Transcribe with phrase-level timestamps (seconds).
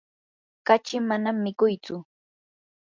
[0.67, 1.95] kachi manam mikuytsu.